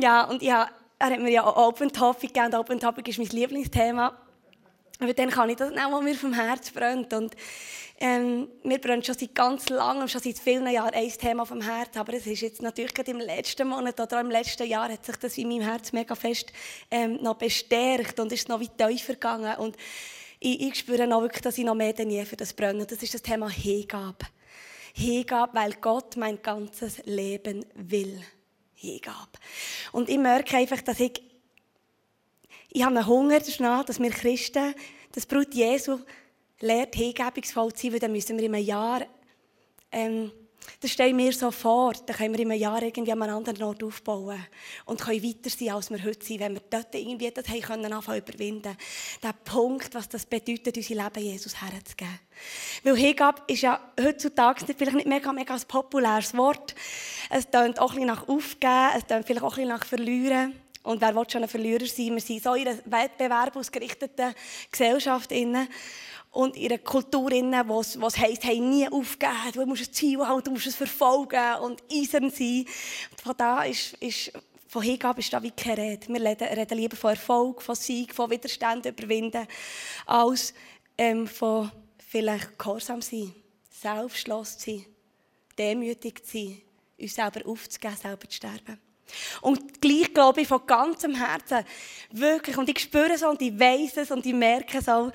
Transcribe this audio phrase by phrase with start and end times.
[0.00, 0.68] Ja, und ja,
[0.98, 2.54] er hat mir ja auch Open Topic gegeben.
[2.54, 4.16] Open Topic ist mein Lieblingsthema.
[4.98, 7.12] Aber dann kann ich das nehmen, was mir vom Herz brennt.
[7.12, 7.34] Und
[7.98, 11.96] ähm, mir brennt schon seit ganz langem, schon seit vielen Jahren ein Thema vom Herz.
[11.98, 15.04] Aber es ist jetzt natürlich gerade im letzten Monat oder auch im letzten Jahr hat
[15.04, 16.50] sich das in meinem Herz mega fest
[16.90, 19.54] ähm, noch bestärkt und ist noch weit tiefer gegangen.
[19.58, 19.76] Und
[20.38, 22.86] ich, ich spüre noch wirklich, dass ich noch mehr denn je für das brenne.
[22.86, 24.26] Das ist das Thema Hingabe.
[24.94, 28.22] Hingabe, weil Gott mein ganzes Leben will.
[28.80, 29.38] Hingabe.
[29.92, 31.22] Und ich merke einfach, dass ich,
[32.70, 34.74] ich habe einen Hunger danach, dass wir Christen,
[35.12, 35.98] das Brut Jesu
[36.60, 39.02] lehrt, hingebungsvoll zu sein, weil dann müssen wir in einem Jahr,
[39.92, 40.32] ähm,
[40.80, 43.36] das stelle ich mir so vor, dann können wir in einem Jahr irgendwie an einem
[43.36, 44.44] anderen Ort aufbauen
[44.86, 47.92] und können weiter sein, als wir heute sind, wenn wir dort irgendwie das haben können,
[47.92, 48.76] anfangen überwinden.
[49.22, 52.18] Der Punkt, was das bedeutet, unser Leben Jesus herzugeben.
[52.82, 56.74] Weil Hingabe ist ja heutzutage vielleicht nicht mega, mega ein populäres Wort.
[57.28, 60.54] Es tönt auch ein nach Aufgeben, es tönt vielleicht auch ein nach Verlieren.
[60.82, 62.14] Und wer will schon ein Verlierer sein?
[62.14, 64.34] Wir sind so in einer wettbewerbsgerichteten
[64.70, 65.30] Gesellschaft.
[65.30, 65.68] Innen
[66.32, 70.42] und in einer Kultur, wo es, heisst, hey, nie aufgeben, du musst ein Ziel haben,
[70.44, 72.66] du musst es verfolgen und eisern sein.
[73.10, 74.32] Und von da ist, ist
[74.68, 76.06] von Hingabe ist da wie keine Rede.
[76.08, 79.46] Wir reden, reden lieber von Erfolg, von Sieg, von Widerstand überwinden,
[80.06, 80.54] als
[80.96, 83.34] ähm, von vielleicht gehorsam sein,
[83.68, 84.86] selbstlos sein,
[85.58, 86.60] demütig sein,
[87.00, 88.89] uns selber aufzugeben, selber zu sterben.
[89.40, 91.64] Und gleich glaube ich von ganzem Herzen,
[92.12, 95.12] wirklich, und ich spüre es und ich weiß es und ich merke es auch,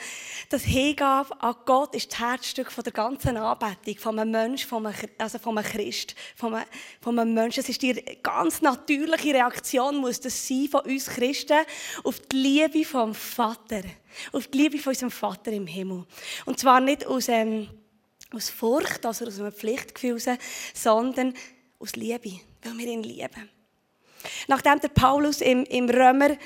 [0.49, 4.85] dass Hingabe an Gott ist das Herzstück von der ganzen Anbetung, von einem Menschen, von
[4.85, 6.65] einem, also von einem Christ, von einem,
[7.01, 7.59] von einem Menschen.
[7.61, 7.93] Es ist die
[8.23, 11.65] ganz natürliche Reaktion, muss das sein von uns Christen,
[12.03, 13.81] auf die Liebe vom Vater,
[14.31, 16.05] auf die Liebe von unserem Vater im Himmel.
[16.45, 17.67] Und zwar nicht aus, ähm,
[18.33, 20.19] aus Furcht, also aus einem Pflichtgefühl,
[20.73, 21.33] sondern
[21.79, 23.54] aus Liebe, weil wir ihn lieben.
[24.47, 26.37] Nachdem der Paulus im, im Römer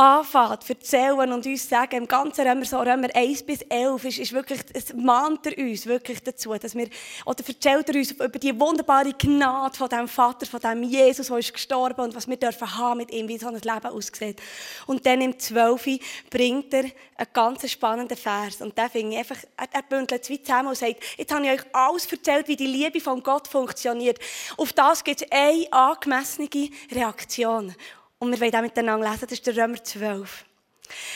[0.00, 4.32] anfängt, erzählen und uns sagen, im ganzen Römer, so Römer 1 bis 11, ist, ist
[4.32, 6.88] wirklich, es mahnt er uns wirklich dazu, dass wir,
[7.26, 11.36] oder erzählt er uns über die wunderbare Gnade von dem Vater, von dem Jesus, der
[11.36, 14.40] ist gestorben und was wir dürfen haben mit ihm, wie so ein Leben aussieht.
[14.86, 16.00] Und dann im 12
[16.30, 20.38] bringt er einen ganz spannenden Vers und der finde ich einfach, er, er bündelt zwei
[20.38, 24.18] zusammen und sagt, jetzt habe ich euch alles erzählt, wie die Liebe von Gott funktioniert.
[24.56, 26.48] Auf das gibt es eine angemessene
[26.90, 27.74] Reaktion.
[28.22, 30.44] Und wir wollen auch miteinander lesen, das ist der Römer 12.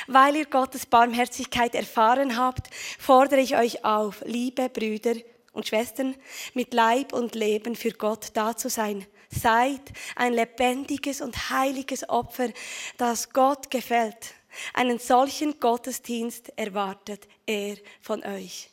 [0.06, 5.14] Weil ihr Gottes Barmherzigkeit erfahren habt, fordere ich euch auf, liebe Brüder
[5.52, 6.16] und Schwestern,
[6.54, 9.04] mit Leib und Leben für Gott da zu sein.
[9.28, 9.82] Seid
[10.16, 12.48] ein lebendiges und heiliges Opfer,
[12.96, 14.34] das Gott gefällt.
[14.72, 18.70] Einen solchen Gottesdienst erwartet er von euch.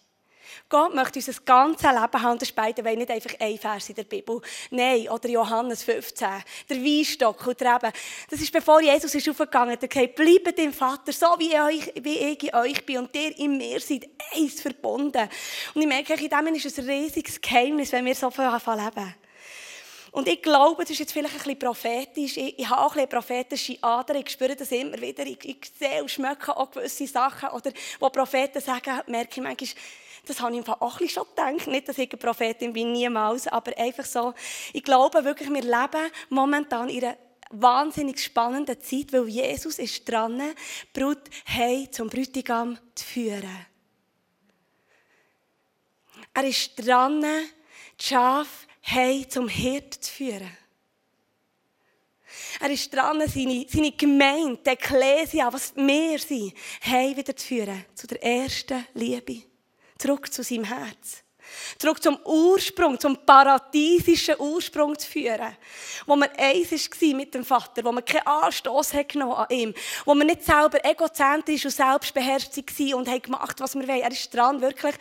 [0.70, 2.40] Gott möchte unser ganzes Leben haben.
[2.40, 4.42] Das beide nicht einfach ein Vers in der Bibel.
[4.70, 6.28] Nein, oder Johannes 15,
[6.70, 7.92] der Weinstock und Reben.
[8.30, 9.84] Das ist bevor Jesus ist aufgegangen ist.
[9.84, 13.38] Er gesagt, bleibt im Vater, so wie, euch, wie ich in euch bin und ihr
[13.38, 15.30] in mir seid, eins verbunden.
[15.74, 19.16] Und ich merke, in dem ist ein riesiges Geheimnis, wenn wir so viel leben.
[20.12, 22.36] Und ich glaube, das ist jetzt vielleicht ein bisschen prophetisch.
[22.36, 24.16] Ich, ich habe auch ein bisschen prophetische Ader.
[24.16, 25.26] Ich spüre das immer wieder.
[25.26, 27.50] Ich, ich sehe und schmecke auch gewisse Sachen.
[27.50, 29.70] Oder wo Propheten sagen, merke ich manchmal,
[30.26, 31.68] das habe ich auch ein schon gedacht.
[31.68, 34.34] Nicht, dass ich eine Prophetin bin, niemals, aber einfach so.
[34.74, 37.18] Ich glaube wirklich, wir leben momentan in einer
[37.50, 43.66] wahnsinnig spannenden Zeit, weil Jesus ist dran, die Brut hey zum Bräutigam zu führen.
[46.34, 50.58] Er ist dran, die Schafe hey zum Hirt zu führen.
[52.60, 57.86] Er ist dran, seine, seine Gemeinde, die Ekklesia, was wir sind, hey wieder zu führen
[57.96, 59.51] zu der ersten Liebe
[60.02, 61.24] zurück zu seinem Herz.
[61.78, 65.56] Zurück zum Ursprung, zum paradiesischen Ursprung zu führen.
[66.06, 69.74] Wo man eins war mit dem Vater, wo man keinen Anstoß genommen an ihm,
[70.06, 74.02] wo man nicht selber egozentrisch und selbstbeherrscht war und hat gemacht, was wir wollen.
[74.02, 74.96] Er ist dran, wirklich,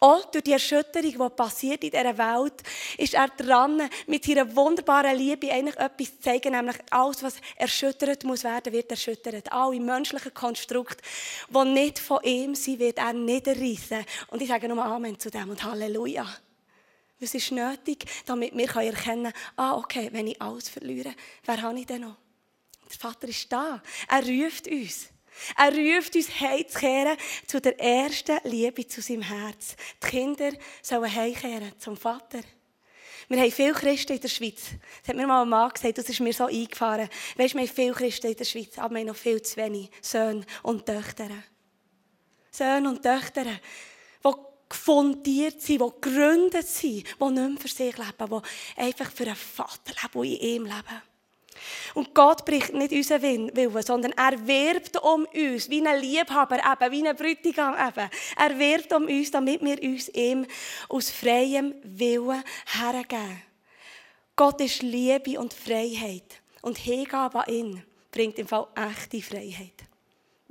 [0.00, 2.54] auch durch die Erschütterung, die passiert in dieser Welt,
[2.98, 8.24] ist er dran, mit seiner wunderbaren Liebe eigentlich etwas zu zeigen, nämlich alles, was erschüttert
[8.24, 9.52] muss werden, wird erschüttert.
[9.52, 11.02] Alle menschlichen Konstrukte,
[11.48, 14.04] die nicht von ihm sind, wird er niederreißen.
[14.28, 15.91] Und ich sage nur Amen zu dem und Halleluja.
[15.92, 16.26] Halleluja.
[17.20, 21.78] Es ist nötig, damit wir erkennen können, ah, okay, wenn ich alles verliere, wer habe
[21.78, 22.16] ich denn noch?
[22.90, 23.80] Der Vater ist da.
[24.08, 25.08] Er ruft uns.
[25.56, 27.16] Er ruft uns heimzukehren
[27.46, 29.76] zu der ersten Liebe zu seinem Herz.
[30.02, 30.52] Die Kinder
[30.82, 32.40] sollen heimkehren zum Vater.
[33.28, 34.62] Wir haben viele Christen in der Schweiz.
[35.00, 37.08] Das hat mir mal ein Mann gesagt, das ist mir so eingefahren.
[37.36, 39.90] Weißt, wir haben viele Christen in der Schweiz, aber wir haben noch viel zu wenig
[40.02, 41.30] Söhne und Töchter.
[42.50, 43.46] Söhne und Töchter,
[44.72, 48.42] die gefundiert sind, die gegründet sind, die nicht mehr für sich leben,
[48.76, 51.02] die einfach für einen Vater leben, die in ihm leben.
[51.94, 56.92] Und Gott bricht nicht unseren Willen, sondern er wirbt um uns, wie ein Liebhaber, eben,
[56.92, 57.74] wie ein Bräutigam.
[57.74, 58.10] Eben.
[58.36, 60.46] Er wirbt um uns, damit wir uns ihm
[60.88, 63.42] aus freiem Willen hergeben.
[64.34, 66.40] Gott ist Liebe und Freiheit.
[66.62, 69.91] Und Hingabe an ihn bringt im Fall echte Freiheit.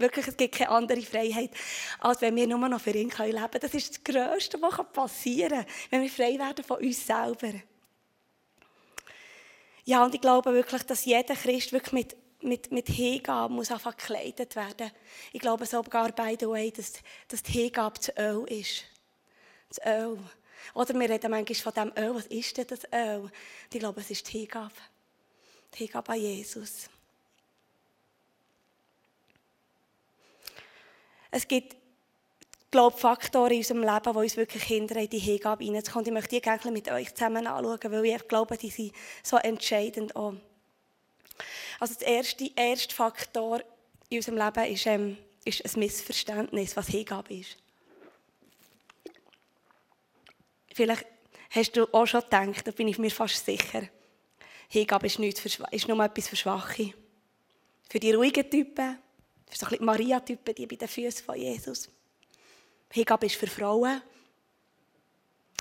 [0.02, 1.52] Wirklich, es gibt keine andere Freiheit,
[2.00, 3.50] als wenn wir nur noch für ihn leben können.
[3.60, 7.54] Das ist das Größte, was passieren kann, wenn wir frei werden von uns selber.
[9.86, 13.98] Ja, und ich glaube wirklich, dass jeder Christ wirklich mit, mit, mit Hingabe muss einfach
[13.98, 14.92] gekleidet werden.
[15.32, 16.94] Ich glaube sogar, by the way, dass,
[17.28, 18.84] dass die Hingabe das Öl ist.
[19.70, 20.20] Das Öl.
[20.74, 22.16] Oder wir reden manchmal von dem Öl.
[22.16, 23.32] Was ist denn das Öl?
[23.72, 24.74] Ich glaube, es ist die Hingabe.
[25.74, 26.91] Die Hingabe an Jesus.
[31.32, 31.78] Es gibt,
[32.70, 36.08] glaube Faktoren in unserem Leben, die uns wirklich hindern, in die Hingabe reinzukommen.
[36.08, 38.94] Ich möchte die gerne mit euch zusammen anschauen, weil ich glaube, die sind
[39.24, 40.34] so entscheidend auch.
[41.80, 43.62] Also der erste, erste Faktor
[44.10, 47.58] in unserem Leben ist, ähm, ist ein Missverständnis, was Hingabe ist.
[50.74, 51.06] Vielleicht
[51.50, 53.84] hast du auch schon gedacht, da bin ich mir fast sicher.
[54.70, 56.94] Hingabe ist, nichts für, ist nur etwas für Schwache.
[57.90, 58.98] Für die ruhigen Typen,
[59.58, 61.90] so ein Maria-Typen, die bei den Füßen von Jesus.
[62.92, 64.02] Hingabe ist für Frauen.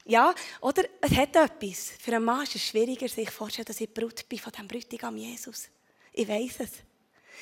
[0.04, 1.92] Ja, oder es hat etwas.
[2.00, 5.16] Für einen Mann ist es schwieriger, sich vorzustellen, dass ich Brut bin von diesem Bräutigam
[5.16, 5.68] Jesus.
[6.12, 6.70] Ich weiß es.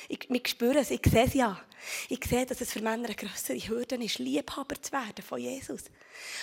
[0.07, 1.59] Ich, ich spüre es, ich sehe es ja.
[2.09, 5.85] Ich sehe, dass es für Männer eine größere Hürde ist, Liebhaber zu werden von Jesus.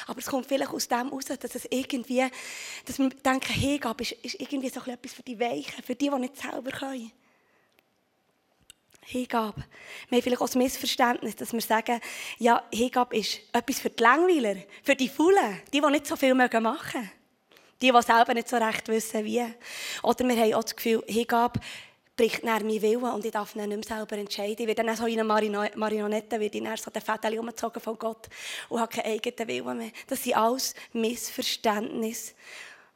[0.07, 2.25] Aber es kommt vielleicht aus dem heraus, dass es irgendwie,
[2.85, 6.19] dass wir denken, Hingabe ist, ist irgendwie so etwas für die Weichen, für die, die
[6.19, 7.13] nicht selber können.
[9.09, 9.63] Hingabe.
[10.09, 12.01] Wir haben vielleicht auch das Missverständnis, dass wir sagen,
[12.39, 16.35] ja, Hingabe ist etwas für die Langweiler, für die Faulen, die, die nicht so viel
[16.35, 17.11] machen mögen.
[17.81, 19.45] Die, die selber nicht so recht wissen, wie.
[20.03, 21.61] Oder wir haben auch das Gefühl, Hingabe
[22.17, 24.57] bricht nach meinen Willen und ich darf ihn nicht mehr selber entscheiden.
[24.59, 27.99] Ich werde dann so in einer Marionette, werde ich dann so den Fädel umgezogen von
[27.99, 28.29] Gott
[28.69, 29.91] und habe keinen eigenen Willen mehr.
[30.09, 32.33] Das sind alles Missverständnisse,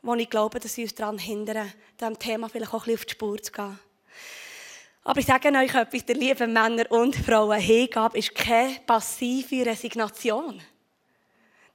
[0.02, 3.04] wo ich glaube, dass sie uns daran hindern, diesem Thema vielleicht auch ein bisschen auf
[3.04, 3.78] die Spur zu gehen.
[5.02, 10.60] Aber ich sage euch etwas, der lieben Männer und Frauen, Hingabe ist keine passive Resignation.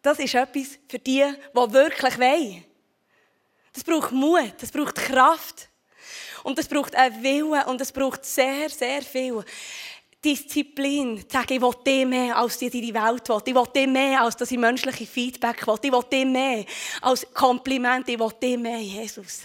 [0.02, 2.64] Das ist etwas für die, die wirklich wollen.
[3.74, 5.70] Das braucht Mut, das braucht Kraft.
[6.44, 9.44] Und es braucht einen Willen und es braucht sehr, sehr viel
[10.24, 11.20] Disziplin.
[11.22, 13.42] Zu sagen, ich will dir mehr, als die die Welt will.
[13.44, 15.80] Ich will dir mehr, als dass ich menschliche Feedback will.
[15.82, 16.66] Ich will dir mehr
[17.02, 18.08] als Kompliment.
[18.08, 19.42] Ich will dir mehr, Jesus.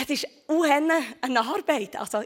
[0.00, 1.96] Es ist eine Arbeit.
[1.96, 2.22] Also,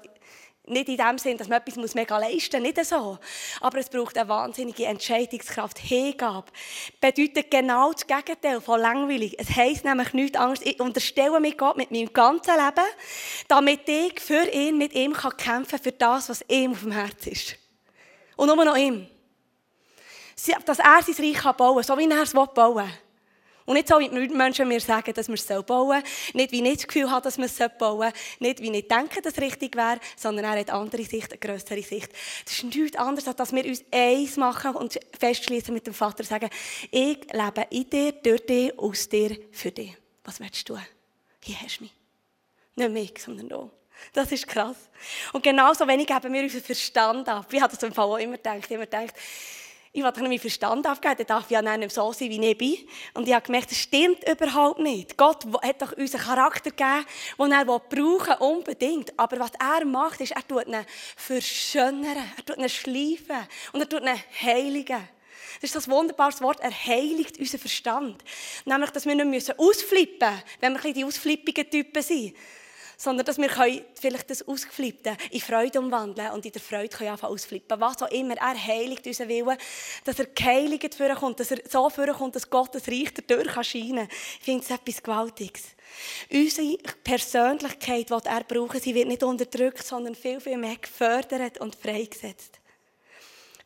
[0.66, 3.18] nicht in dem Sinn, dass man etwas mega leisten muss, nicht so.
[3.60, 5.78] Aber es braucht eine wahnsinnige Entscheidungskraft.
[5.78, 6.50] Hingabe
[7.00, 9.34] bedeutet genau das Gegenteil von langweilig.
[9.38, 10.64] Es heisst nämlich nichts anderes.
[10.64, 12.86] Ich unterstelle mich Gott mit meinem ganzen Leben,
[13.48, 17.32] damit ich für ihn, mit ihm kann kämpfen für das, was ihm auf dem Herzen
[17.32, 17.56] ist.
[18.36, 19.06] Und nur noch ihm.
[20.64, 22.92] Dass er sein Reich bauen kann, so wie er es bauen will.
[23.66, 26.02] Und nicht so, wie die Menschen mir sagen, dass wir es bauen sollen.
[26.34, 28.12] Nicht, wie ich das Gefühl habe, dass wir es bauen sollen.
[28.38, 31.38] Nicht, wie ich denke, dass es richtig wäre, sondern er hat eine andere Sicht, eine
[31.38, 32.10] größere Sicht.
[32.44, 36.20] Das ist nichts anderes, als dass wir uns eins machen und festschließen mit dem Vater
[36.20, 36.50] und sagen,
[36.90, 39.96] ich lebe in dir, durch dich, aus dir, für dich.
[40.24, 40.78] Was willst du?
[41.42, 41.92] Hier hast du mich.
[42.76, 43.70] Nicht mich, sondern du.
[44.12, 44.76] Das ist krass.
[45.32, 47.46] Und genauso wenig geben wir unseren Verstand ab.
[47.52, 48.70] Ich habe das im Fall auch immer gedacht.
[48.70, 49.14] Immer gedacht,
[49.92, 52.76] ich wollte meinen Verstand aufgeben, dann darf ja nicht so sein, wie ich bin.
[53.14, 55.16] Und ich habe gemerkt, das stimmt überhaupt nicht.
[55.16, 57.06] Gott hat doch uns einen Charakter gegeben,
[57.38, 59.18] den er brauchen unbedingt.
[59.18, 63.88] Aber was er macht, ist, er tut ihn verschönern, er tut ihn schleifen und er
[63.88, 65.08] tut ihn heiligen.
[65.60, 68.22] Das ist das wunderbare Wort, er heiligt unseren Verstand.
[68.64, 72.34] Nämlich, dass wir nicht ausflippen müssen, wenn wir die ausflippigen Typen sind
[73.00, 73.48] sondern dass wir
[73.94, 77.80] vielleicht das Ausgeflippte in Freude umwandeln und in der Freude können anfangen ausflippen.
[77.80, 79.56] Was auch immer, er heiligt unseren Willen,
[80.04, 84.08] dass er geheiligt vorkommt, dass er so vorkommt, dass Gottes Reich dadurch erscheinen kann.
[84.38, 85.62] Ich finde es etwas Gewaltiges.
[86.30, 91.76] Unsere Persönlichkeit, die er braucht, sie wird nicht unterdrückt, sondern viel, viel mehr gefördert und
[91.76, 92.60] freigesetzt.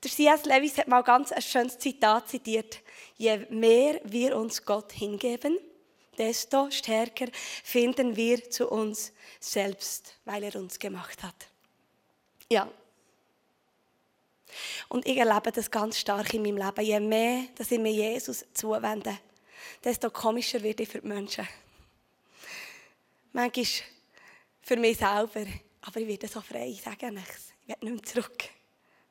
[0.04, 0.44] Der C.S.
[0.44, 2.78] Lewis hat mal ganz ein schönes Zitat zitiert.
[3.16, 5.58] Je mehr wir uns Gott hingeben,
[6.18, 7.26] desto stärker
[7.62, 11.46] finden wir zu uns selbst, weil er uns gemacht hat.
[12.50, 12.68] Ja.
[14.88, 16.84] Und ich erlebe das ganz stark in meinem Leben.
[16.84, 19.18] Je mehr, dass ich mir Jesus zuwende,
[19.82, 21.48] desto komischer wird ich für die Menschen.
[23.32, 23.66] Manchmal
[24.62, 25.44] für mich selber,
[25.82, 27.52] aber ich werde so frei, ich sage nichts.
[27.62, 28.44] Ich werde nicht mehr zurück.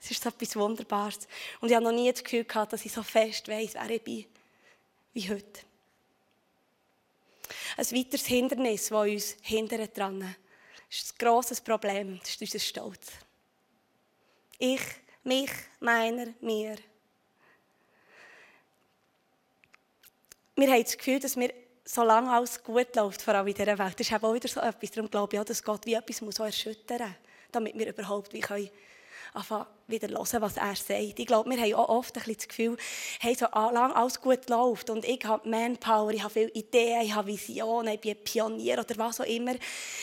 [0.01, 1.27] Es ist etwas Wunderbares.
[1.62, 4.01] Und ich habe noch nie das Gefühl gehabt, dass ich so fest weiß, wer ich
[4.01, 4.25] bin,
[5.13, 5.62] wie heute.
[7.77, 10.35] Ein weiteres Hindernis, das uns hindert dran,
[10.89, 12.19] ist ein grosses Problem.
[12.19, 13.12] Das ist unser Stolz.
[14.59, 14.81] Ich,
[15.23, 16.75] mich, meiner, mir.
[20.55, 21.51] Wir haben das Gefühl, dass wir,
[21.83, 24.59] solange alles gut läuft, vor allem in dieser Welt, das ist eben auch wieder so
[24.59, 27.17] etwas, darum glaube ich auch, dass Gott wie etwas erschüttern muss,
[27.51, 28.69] damit wir überhaupt wie können
[29.33, 31.19] anfangen, wieder hören, was er sagt.
[31.19, 32.77] Ich glaube, wir haben auch oft ein das Gefühl,
[33.19, 37.15] hey, so lange alles gut läuft und ich habe Manpower, ich habe viele Ideen, ich
[37.15, 39.55] habe Visionen, ich bin Pionier oder was auch immer,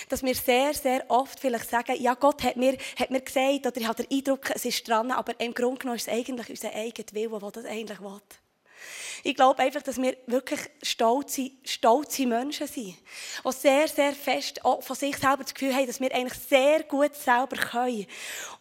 [0.08, 3.76] dass wir sehr, sehr oft vielleicht sagen, ja, Gott hat mir, hat mir gesagt oder
[3.76, 6.74] ich habe den Eindruck, es ist dran, aber im Grunde genommen ist es eigentlich unser
[6.74, 8.20] eigener Wille, der das eigentlich will.
[9.22, 12.96] Ich glaube einfach, dass wir wirklich stolze, stolze Menschen sind,
[13.44, 17.14] die sehr, sehr fest von sich selber das Gefühl haben, dass wir eigentlich sehr gut
[17.14, 18.06] selber können.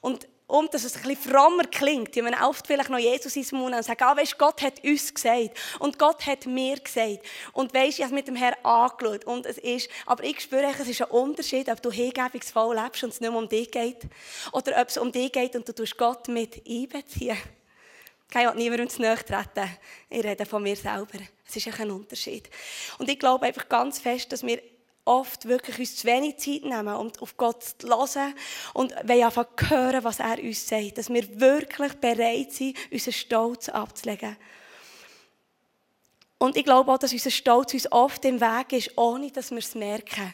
[0.01, 2.15] Und und dass es ein bisschen frommer klingt.
[2.15, 5.13] Die man oft vielleicht noch Jesus ins Mund und sagen, ah, weißt, Gott hat uns
[5.13, 7.19] gesagt und Gott hat mir gesagt.
[7.53, 10.65] Und weisst, ich habe es mit dem Herrn angeschaut und es ist, aber ich spüre,
[10.65, 14.01] es ist ein Unterschied, ob du hingebungsvoll lebst und es nicht mehr um dich geht
[14.51, 17.37] oder ob es um dich geht und du tust Gott mit einbeziehen.
[18.31, 19.69] Ich will niemandem zu nahe treten.
[20.09, 21.19] Ich rede von mir selber.
[21.47, 22.49] Es ist ein Unterschied.
[22.97, 24.61] Und ich glaube einfach ganz fest, dass wir
[25.09, 28.35] oft wirklich uns zu wenig Zeit nehmen, um auf Gott zu hören
[28.73, 30.99] und wollen einfach hören, was er uns sagt.
[30.99, 34.37] Dass wir wirklich bereit sind, unseren Stolz abzulegen.
[36.37, 39.57] Und ich glaube auch, dass unser Stolz uns oft im Weg ist, ohne dass wir
[39.57, 40.33] es merken.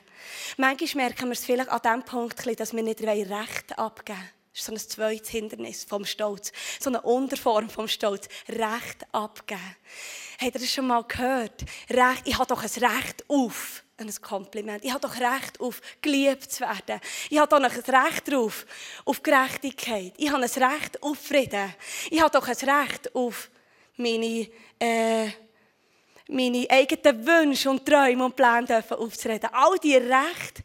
[0.58, 4.35] Manchmal merken wir es vielleicht an dem Punkt, dass wir nicht Recht abgeben wollen.
[4.56, 6.54] Ist so ein zweites Hindernis vom Stolz.
[6.80, 8.30] So eine Unterform vom Stolz.
[8.48, 9.60] Recht abgeben.
[10.40, 11.66] Habt ihr das schon mal gehört?
[11.90, 14.86] Recht, ich habe doch ein Recht auf ein Kompliment.
[14.86, 17.02] Ich habe doch Recht auf geliebt zu werden.
[17.30, 18.66] Ich habe doch ein Recht darauf,
[19.04, 20.14] auf Gerechtigkeit.
[20.16, 21.74] Ich habe ein Recht auf Frieden.
[22.10, 23.50] Ich habe doch ein Recht auf
[23.98, 24.48] meine,
[24.80, 25.32] äh,
[26.28, 29.50] meine eigenen Wünsche und Träume und Pläne dürfen aufzureden.
[29.52, 30.64] All diese Rechte.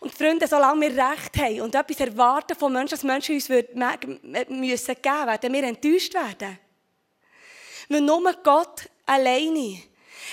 [0.00, 4.96] Und Freunde, solange wir Recht haben und etwas erwarten von Menschen, dass Menschen uns müssen
[5.02, 6.58] geben werden wir enttäuscht werden.
[7.88, 9.82] Weil nur Gott alleine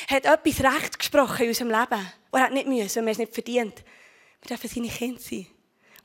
[0.08, 2.14] hat etwas Recht gesprochen in unserem Leben.
[2.32, 3.84] Und er hat nicht müssen, wir es nicht verdient.
[4.42, 5.48] Wir dürfen seine Kinder sein.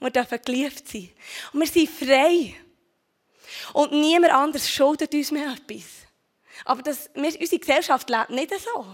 [0.00, 1.10] Und wir dürfen geliebt sein.
[1.52, 2.54] Und wir sind frei.
[3.72, 6.03] Und niemand anderes schuldet uns mehr etwas.
[6.64, 8.86] Aber das, unsere Gesellschaft lebt nicht so.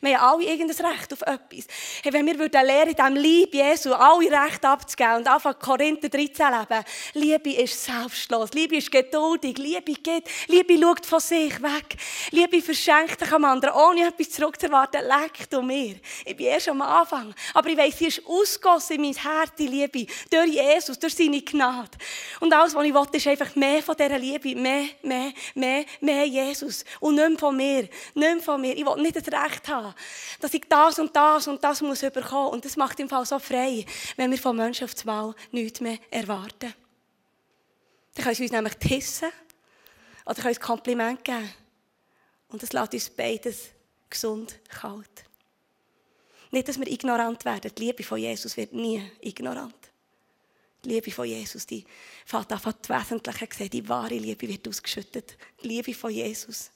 [0.00, 1.66] Wir haben alle irgendein Recht auf etwas.
[2.02, 6.46] Hey, wenn wir lernen, in diesem Liebe Jesu alle Rechte abzugeben und einfach Korinther 13
[6.46, 6.84] leben,
[7.14, 11.96] Liebe ist selbstlos, Liebe ist geduldig, Liebe geht, Liebe schaut von sich weg,
[12.30, 15.96] Liebe verschenkt sich am anderen, ohne etwas zurückzuerwarten, leckt um mir.
[16.24, 19.66] Ich bin erst am Anfang, aber ich weiss, sie ist ausgossen in mein Herz, die
[19.66, 21.90] Liebe, durch Jesus, durch seine Gnade.
[22.40, 26.24] Und alles, was ich will, ist einfach mehr von dieser Liebe, mehr, mehr, mehr, mehr
[26.24, 26.84] Jesus.
[27.00, 28.76] Und nicht mehr von mir, nicht mehr von mir.
[28.76, 29.81] Ich will nicht das Recht haben,
[30.40, 32.50] dass ich das und das und das muss bekommen.
[32.50, 33.84] Und das macht im Fall so frei,
[34.16, 36.74] wenn wir von Menschen auf die Wahl nichts mehr erwarten.
[38.14, 39.30] Dann können sie uns nämlich tissen
[40.24, 41.52] oder können uns Kompliment geben.
[42.48, 43.70] Und das lässt uns beides
[44.10, 45.24] gesund kalt.
[46.50, 47.72] Nicht, dass wir ignorant werden.
[47.74, 49.74] Die Liebe von Jesus wird nie ignorant.
[50.84, 51.84] Die Liebe von Jesus, die
[52.26, 53.70] fällt an die Wesentlichen gesehen.
[53.70, 55.38] Die wahre Liebe wird ausgeschüttet.
[55.62, 56.70] Die Liebe von Jesus.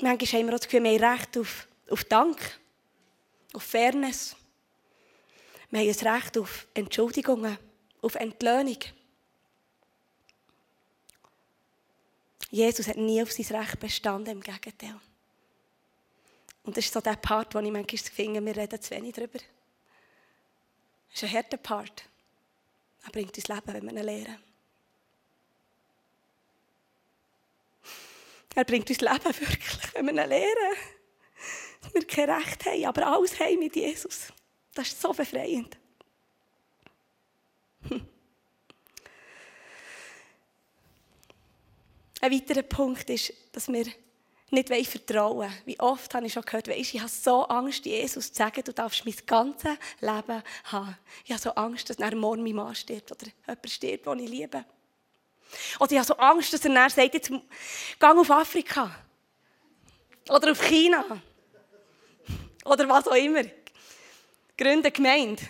[0.00, 2.60] Manchmal haben wir auch das Gefühl, wir haben Recht auf, auf Dank,
[3.54, 4.36] auf Fairness.
[5.70, 7.58] Wir haben ein Recht auf Entschuldigungen,
[8.02, 8.78] auf Entlöhnung.
[12.50, 15.00] Jesus hat nie auf sein Recht bestanden, im Gegenteil.
[16.62, 19.38] Und das ist so der Part, wo ich manchmal finde, wir reden zu wenig darüber.
[21.10, 22.04] Das ist ein harter Part.
[23.04, 24.38] Er bringt uns Leben, wenn wir ihn lernen.
[28.56, 30.76] Er bringt uns Leben wirklich, wenn wir ihn lernen.
[31.82, 34.32] Dass wir kein Recht haben, aber alles haben mit Jesus.
[34.74, 35.76] Das ist so befreiend.
[37.88, 38.08] Hm.
[42.22, 43.84] Ein weiterer Punkt ist, dass wir
[44.50, 45.52] nicht vertrauen wollen.
[45.66, 48.72] Wie oft habe ich schon gehört, weißt, ich habe so Angst, Jesus zu sagen, du
[48.72, 50.98] darfst mein ganzes Leben haben.
[51.26, 54.30] Ich habe so Angst, dass er morgen mein Mann stirbt oder jemand stirbt, den ich
[54.30, 54.64] liebe.
[55.78, 58.90] Oder ich habe so Angst, dass er dann sagt, jetzt geh auf Afrika.
[60.28, 61.04] Oder auf China.
[62.64, 63.42] Oder was auch immer.
[64.56, 65.42] Gründe Gemeinde.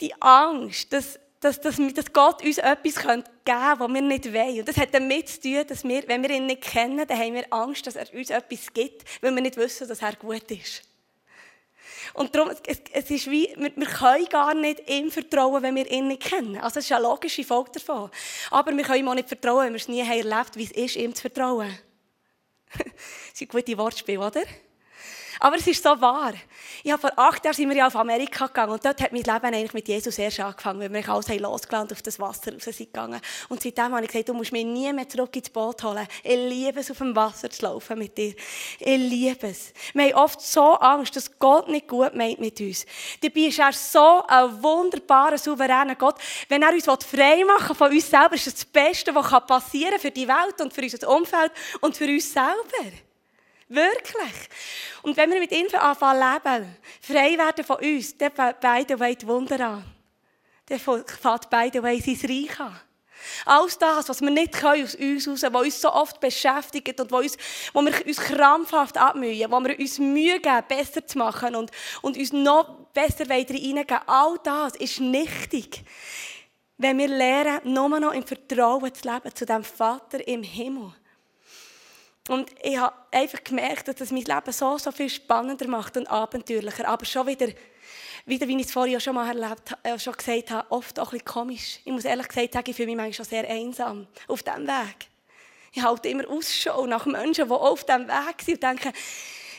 [0.00, 3.30] Die Angst, dass, dass, dass, dass Gott uns etwas geben könnte,
[3.78, 4.58] was wir nicht wollen.
[4.58, 7.34] Und das hat damit zu tun, dass wir, wenn wir ihn nicht kennen, dann haben
[7.34, 10.82] wir Angst, dass er uns etwas gibt, weil wir nicht wissen, dass er gut ist.
[12.12, 15.90] Und darum, es, es ist wie, wir, wir können gar nicht ihm vertrauen, wenn wir
[15.90, 16.56] ihn nicht kennen.
[16.56, 18.10] Also das ist eine logische Folge davon.
[18.50, 20.72] Aber wir können ihm auch nicht vertrauen, wenn wir es nie haben erlebt wie es
[20.72, 21.78] ist, ihm zu vertrauen.
[22.72, 22.84] das
[23.34, 24.42] ist ein gutes Wortspiel, oder?
[25.40, 26.32] Aber es ist so wahr.
[26.82, 29.22] Ich habe vor acht Jahren sind wir ja auf Amerika gegangen und dort hat mein
[29.22, 32.64] Leben eigentlich mit Jesus erst angefangen, weil wir alles haben losgelassen auf das Wasser raus
[32.64, 33.20] sind gegangen.
[33.48, 36.06] Und seitdem habe ich gesagt, du musst mich nie mehr zurück ins Boot holen.
[36.22, 38.34] Ich liebe es, auf dem Wasser zu laufen mit dir.
[38.78, 39.72] Ich liebe es.
[39.92, 42.86] Wir haben oft so Angst, dass Gott nicht gut meint mit uns.
[43.20, 46.16] Dabei ist er so ein wunderbarer, souveräner Gott.
[46.48, 50.00] Wenn er uns frei machen von uns selber, ist das das Beste, was passieren kann
[50.00, 52.96] für die Welt und für unser Umfeld und für uns selber.
[53.68, 54.48] Wirklich.
[55.02, 59.60] Und wenn wir mit ihm anfangen leben, frei werden von uns, dann beide die Wunder
[59.60, 59.84] an.
[60.66, 62.80] Dann fängt beide sein Reich an.
[63.46, 67.10] Alles das, was wir nicht können aus uns heraus, was uns so oft beschäftigt und
[67.10, 67.36] wo, uns,
[67.72, 71.70] wo wir uns krampfhaft abmühen, wo wir uns Mühe geben, besser zu machen und,
[72.02, 75.82] und uns noch besser weiter reingeben, all das ist nichtig.
[76.76, 80.92] Wenn wir lernen, nur noch im Vertrauen zu leben zu dem Vater im Himmel.
[82.28, 86.06] Und ich habe einfach gemerkt, dass das mein Leben so, so viel spannender macht und
[86.06, 86.88] abenteuerlicher.
[86.88, 87.48] Aber schon wieder,
[88.24, 91.18] wieder wie ich es vorher schon mal erlebt, äh, schon gesagt habe, oft auch ein
[91.18, 91.80] bisschen komisch.
[91.84, 95.08] Ich muss ehrlich gesagt sagen, ich fühle mich manchmal schon sehr einsam auf diesem Weg.
[95.72, 98.92] Ich halte immer Ausschau nach Menschen, die auch auf diesem Weg sind und denke,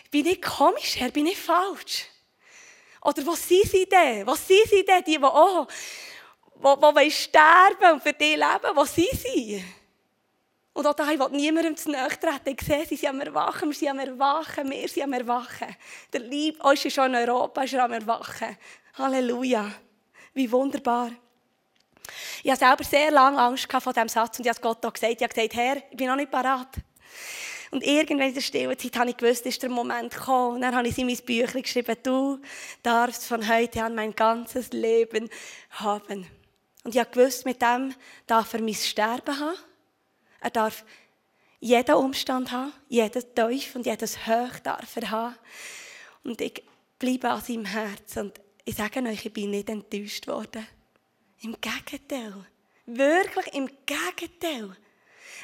[0.10, 2.06] bin ich komisch, Herr, bin ich falsch?
[3.02, 4.26] Oder was sind sie denn?
[4.26, 5.68] Was sind sie denn, die, die auch
[6.56, 8.76] die, die sterben und für dich leben?
[8.76, 9.64] Was sind sie?
[10.76, 12.50] Und auch da, ich will niemandem zu nahe treten.
[12.50, 15.74] Ich sehe, sie sind am Erwachen, wir sind am Erwachen, wir sind am Erwachen.
[16.12, 18.58] Der Lieb, uns ist schon in Europa, ist am Erwachen.
[18.96, 19.72] Halleluja.
[20.34, 21.12] Wie wunderbar.
[22.44, 25.14] Ich hatte selber sehr lange Angst vor diesem Satz und ich habe Gott auch gesagt.
[25.14, 26.76] Ich habe gesagt, Herr, ich bin noch nicht parat.
[27.72, 30.56] Und irgendwann in der stillen Zeit habe ich gewusst, ist der Moment gekommen.
[30.56, 32.42] Und dann habe ich in mein Büchlein geschrieben, du
[32.84, 35.30] darfst von heute an mein ganzes Leben
[35.70, 36.28] haben.
[36.84, 37.96] Und ich habe gewusst, mit dem
[38.28, 39.58] darf er mein Sterben haben.
[40.46, 40.86] Er darf
[41.60, 45.36] jeden Umstand haben, jeden Teuf und jedes Hoch darf er haben.
[46.24, 46.62] Und ich
[47.00, 50.68] bleibe an seinem Herz und ich sage euch, ich bin nicht enttäuscht worden.
[51.42, 52.46] Im Gegenteil.
[52.86, 54.78] Wirklich im Gegenteil.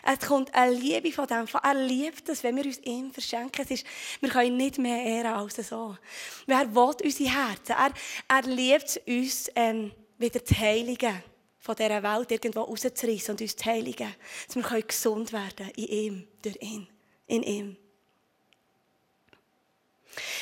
[0.03, 1.47] Es kommt eine Liebe von dem.
[1.63, 3.65] Er liebt es, wenn wir uns ihm verschenken.
[3.65, 3.87] Es ist,
[4.19, 5.97] wir können nicht mehr ehren als so.
[6.45, 7.71] Er will unsere Herzen.
[7.75, 7.91] Er,
[8.27, 11.23] er liebt uns, ähm, wieder zu heiligen
[11.61, 14.13] von dieser Welt irgendwo rauszureißen und uns zu heiligen.
[14.47, 16.87] Dass wir gesund werden können in ihm, durch ihn,
[17.27, 17.77] in ihm.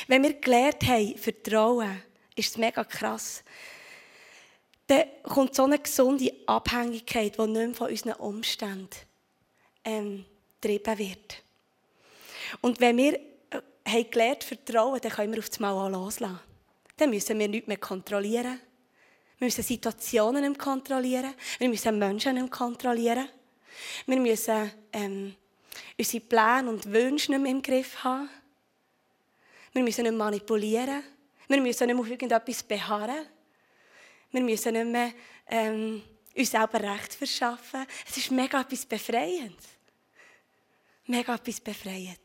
[0.08, 2.02] Wenn wir gelernt haben, Vertrauen,
[2.34, 3.44] ist es mega krass.
[4.86, 8.88] Dann kommt so eine gesunde Abhängigkeit, die nicht mehr von unseren Umständen
[9.84, 10.24] ähm,
[10.60, 11.42] getrieben wird.
[12.60, 13.20] Und wenn wir äh,
[13.86, 16.40] haben gelernt vertrauen, dann können wir auf das Mal auch loslassen.
[16.96, 18.60] Dann müssen wir nichts mehr kontrollieren.
[19.40, 21.34] Wir müssen Situationen nicht kontrollieren.
[21.58, 23.26] Wir müssen Menschen nicht kontrollieren.
[24.04, 25.34] Wir müssen ähm,
[25.98, 28.28] unsere Pläne und Wünsche nicht mehr im Griff haben.
[29.72, 31.02] Wir müssen nicht manipulieren.
[31.48, 33.26] Wir müssen nicht mehr auf irgendetwas beharren.
[34.30, 35.12] Wir müssen nicht mehr
[35.46, 36.02] ähm,
[36.36, 37.86] uns selber Recht verschaffen.
[38.06, 39.68] Es ist mega etwas Befreiendes.
[41.06, 42.18] Mega etwas Befreiendes.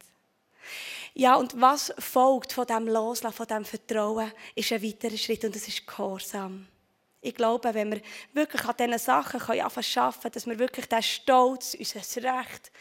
[1.13, 5.55] Ja, und was folgt von dem Loslassen, von dem Vertrauen, ist ein weiterer Schritt und
[5.55, 6.67] das ist Gehorsam.
[7.25, 8.01] Ich glaube, wenn wir
[8.33, 12.71] wirklich an diesen Sachen arbeiten können, dass wir wirklich diesen Stolz, unser Recht,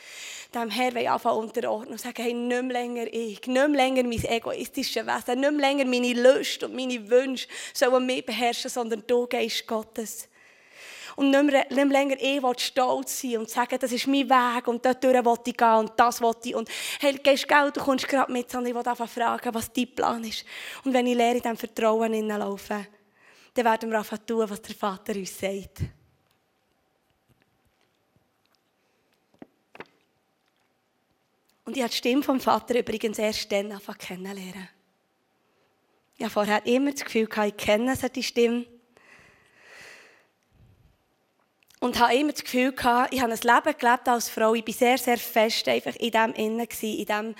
[0.54, 4.22] dem Herr anfangen unterordnen und sagen, hey, nicht mehr länger ich, nicht mehr länger mein
[4.22, 9.26] egoistisches Wesen, nicht mehr länger meine Lust und meine Wünsche sollen mich beherrschen, sondern du,
[9.26, 10.28] Geist Gottes.
[11.16, 14.28] Und nicht mehr, nicht mehr länger ich will stolz sein und sagen, das ist mein
[14.28, 16.54] Weg und dort will ich gehen und das will ich.
[16.54, 16.68] Und
[17.00, 20.22] hey, gehst Geld, du kommst gerade mit, sondern ich will einfach fragen, was dein Plan
[20.22, 20.44] ist.
[20.84, 22.86] Und wenn ich lehre, in diesem Vertrauen hineinlaufen,
[23.54, 25.82] dann werden wir einfach tun, was der Vater uns sagt.
[31.64, 34.68] Und ich habe die Stimme vom Vater übrigens erst dann angefangen kennenlernen.
[36.16, 38.66] Ich habe vorher immer das Gefühl, ich kenne die Stimme.
[41.84, 44.54] Und habe immer das Gefühl gehabt, ich habe ein Leben gelebt als Frau.
[44.54, 47.34] Ich war sehr, sehr fest einfach in dem innen in dem,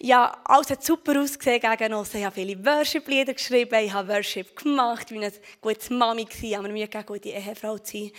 [0.00, 2.12] ja, alles hat super ausgesehen gegen uns.
[2.12, 6.58] Ich habe viele Worship-Lieder geschrieben, ich habe Worship gemacht, ich war eine gute Mami, gewesen,
[6.58, 8.10] aber mir eine gute Ehefrau zu sein.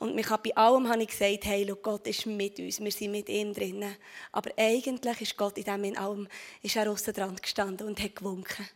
[0.00, 3.12] Und mich bei allem habe ich gesagt, hey, look, Gott ist mit uns, wir sind
[3.12, 3.94] mit ihm drinnen.
[4.32, 6.26] Aber eigentlich ist Gott in dem in allem,
[6.62, 8.68] ist er aussen dran gestanden und hat gewunken.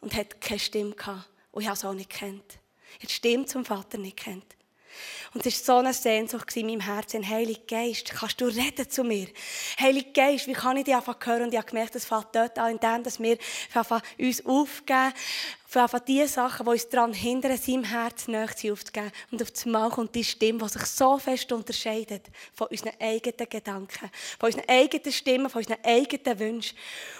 [0.00, 1.28] Und hat keine Stimme gehabt.
[1.52, 2.58] Und ich habe es auch nicht gekannt.
[2.88, 4.46] Ich habe die Stimme zum Vater nicht gekannt.
[5.32, 7.28] Und es war so eine Sehnsucht in meinem Herzen.
[7.28, 9.28] Heiliger Geist, kannst du reden zu mir?
[9.80, 11.44] Heiliger Geist, wie kann ich dich einfach hören?
[11.44, 13.38] Und ich habe gemerkt, das fällt dort an, indem wir
[14.18, 15.12] uns aufgeben
[15.76, 19.10] einfach die Sachen, die uns daran hindern, seinem Herz näher aufzugeben.
[19.30, 23.48] Und auf das Mal kommt die Stimme, die sich so fest unterscheidet von unseren eigenen
[23.48, 26.76] Gedanken, von unseren eigenen Stimmen, von unseren eigenen Wünschen.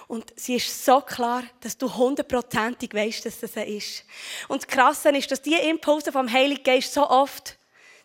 [0.09, 4.05] Und sie ist so klar, dass du hundertprozentig weißt, dass das ist.
[4.49, 7.57] Und das Krasse ist, dass diese Impulse vom Heiligen Geist so oft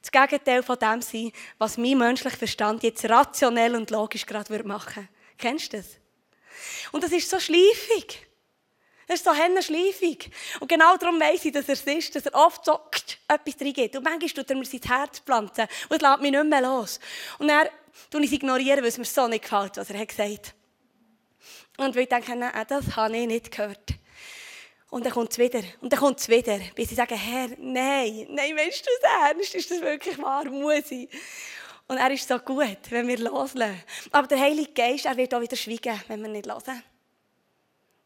[0.01, 4.95] das Gegenteil von dem sind, was mein menschlicher Verstand jetzt rationell und logisch gerade machen
[4.95, 5.09] würde.
[5.37, 5.87] Kennst du das?
[6.91, 8.27] Und das ist so schleifig.
[9.07, 10.29] Das ist so schleifig.
[10.59, 12.79] Und genau darum weiss ich, dass er es ist, dass er oft so
[13.27, 13.95] etwas reingeht.
[13.95, 16.99] Und manchmal tut er mir sein Herz pflanzen und es lässt mich nicht mehr los.
[17.39, 17.67] Und dann
[18.11, 20.53] tue ich es ignorieren, weil es mir so nicht gefällt, was er hat gesagt
[21.77, 23.98] Und weil ich denke, nein, das habe ich nicht gehört.
[24.89, 25.61] Und dann kommt es wieder.
[25.81, 26.59] Und dann kommt es wieder.
[26.73, 29.55] Bis sie sagen, Herr, nein, nein, weißt du das ernst?
[29.55, 30.45] Ist das wirklich wahr?
[30.45, 31.09] Muss ich?
[31.87, 33.83] Und er ist so gut, wenn wir loslassen.
[34.11, 36.83] Aber der Heilige Geist, er wird auch wieder schweigen, wenn wir nicht hören.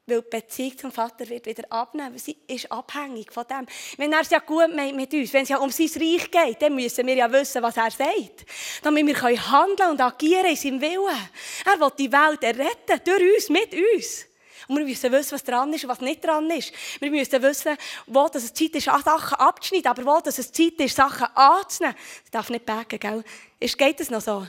[0.05, 2.17] Weil die Beziehung zum Vater wird wieder abnehmen.
[2.17, 3.65] Sie ist abhängig von dem.
[3.95, 6.61] Wenn er es ja gut meint mit uns, wenn es ja um sein Reich geht,
[6.61, 8.45] dann müssen wir ja wissen, was er sagt.
[8.81, 11.29] Damit wir handeln und agieren in seinem Willen.
[11.65, 14.25] Er will die Welt erretten, durch uns, mit uns.
[14.73, 16.73] Und wir müssen wissen, was dran ist und was nicht dran ist.
[16.99, 20.73] Wir müssen wissen, wo das es Zeit ist, Sachen abzuschneiden, aber wo das es Zeit
[20.79, 21.95] ist, Sachen anzunehmen.
[22.23, 23.23] Das darf nicht backen, gell?
[23.59, 24.47] Ist, geht das noch so?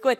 [0.00, 0.18] Gut.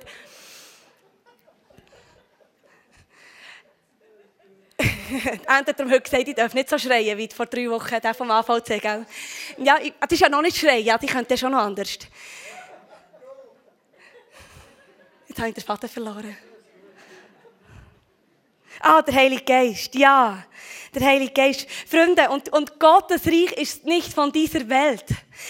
[4.77, 8.33] Ende hat heute gesagt, ich darf nicht so schreien wie vor drei Wochen, der vom
[8.33, 9.07] AVC, gell?
[9.59, 11.97] Ja, ich, das ist ja noch nicht schreien, ja, die könnte schon noch anders.
[15.29, 16.37] Jetzt habe ich den Vater verloren.
[18.87, 20.44] Ah, der Heilige Geist, ja.
[20.94, 21.66] Der Heilige Geist.
[21.88, 25.07] Freunde, und, und Gottes Reich ist nicht von dieser Welt.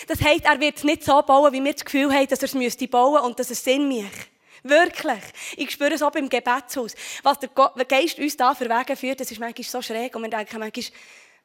[0.07, 2.45] Das heißt, er wird es nicht so bauen, wie wir das Gefühl haben, dass er
[2.45, 4.29] es müsste bauen und dass es Sinn macht.
[4.63, 5.21] Wirklich.
[5.57, 6.95] Ich spüre es auch im Gebetshaus.
[7.25, 7.51] Was der
[7.89, 10.85] Geist uns da für Wege führt, das ist manchmal so schräg und wir denken manchmal,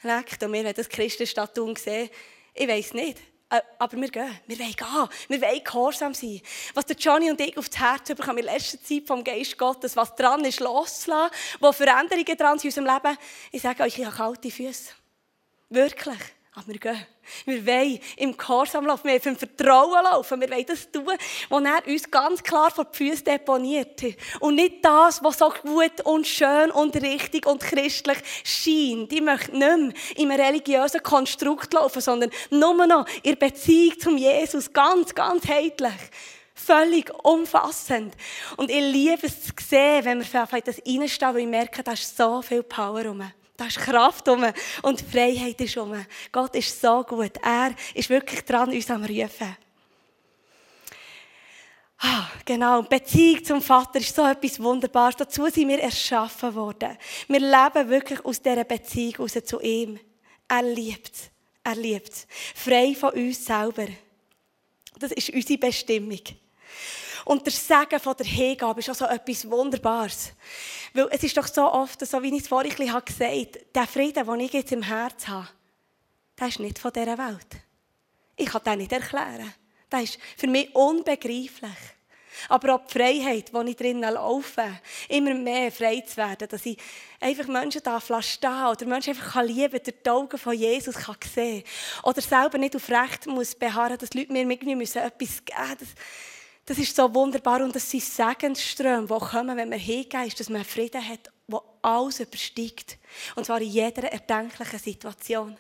[0.03, 2.11] leckt, und wir haben das Christenstatun gesehen.
[2.53, 3.17] Ich weiß nicht.
[3.49, 4.39] Äh, aber wir gehen.
[4.45, 5.09] Wir wollen gehen.
[5.27, 6.41] Wir wollen gehorsam sein.
[6.75, 9.95] Was der Johnny und ich auf das Herz bekommen in letzter Zeit vom Geist Gottes,
[9.95, 13.17] was dran ist, loszulassen, wo Veränderungen dran sind in unserem Leben,
[13.51, 14.91] ich sage euch, ich habe kalte Füße.
[15.69, 16.19] Wirklich.
[16.59, 17.05] Aber wir gehen.
[17.45, 21.63] Wir wollen im Gehorsam laufen, wir wollen im Vertrauen laufen, wir wollen das tun, was
[21.63, 24.41] er uns ganz klar vor die Füße deponiert hat.
[24.41, 29.13] Und nicht das, was so gut und schön und richtig und christlich scheint.
[29.13, 34.17] Ich möchte nicht mehr in einem religiösen Konstrukt laufen, sondern nur noch in Beziehung zum
[34.17, 35.93] Jesus, ganz, ganz heitlich
[36.53, 38.13] völlig umfassend.
[38.57, 41.93] Und ich liebe es zu sehen, wenn wir in das reinstehen, weil ich merke, da
[41.93, 43.31] ist so viel Power rum.
[43.59, 44.45] Da ist Kraft um
[44.83, 45.93] und Freiheit ist um.
[46.31, 47.33] Gott ist so gut.
[47.43, 49.57] Er ist wirklich dran, uns am Rufen.
[51.97, 52.83] Ah, genau.
[52.83, 55.17] Beziehung zum Vater ist so etwas Wunderbares.
[55.17, 56.97] Dazu sind wir erschaffen worden.
[57.27, 59.99] Wir leben wirklich aus dieser Beziehung raus zu ihm.
[60.47, 61.29] Er liebt es.
[61.61, 62.27] Er liebt es.
[62.55, 63.87] Frei von uns selber.
[64.97, 66.21] Das ist unsere Bestimmung.
[67.29, 70.31] Und der Segen von der Hingabe ist auch so etwas Wunderbares.
[70.95, 74.25] Weil es ist doch so oft, so wie ich es vorhin gesagt habe, der Frieden,
[74.25, 75.47] den ich jetzt im Herz habe,
[76.39, 77.47] der ist nicht von dieser Welt.
[78.35, 79.53] Ich kann den nicht erklären.
[79.91, 81.77] Das ist für mich unbegreiflich.
[82.47, 86.79] Aber auch die Freiheit, die ich drinnen laufe, immer mehr frei zu werden, dass ich
[87.19, 91.15] einfach Menschen da stehen oder Menschen einfach lieben kann, durch die Augen von Jesus kann
[91.31, 91.63] sehen
[92.01, 95.95] Oder selber nicht auf Recht muss beharren, dass Leute mir irgendwie müssen etwas geben müssen.
[96.69, 100.63] Das ist so wunderbar und das sind Segensströme, die kommen, wenn man hingeht, dass man
[100.63, 102.99] Frieden hat, der alles übersteigt.
[103.35, 105.57] Und zwar in jeder erdenklichen Situation.